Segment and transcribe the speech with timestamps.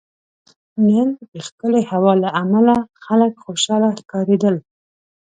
[0.87, 4.55] نن دښکلی هوا له عمله خلک خوشحاله ښکاریدل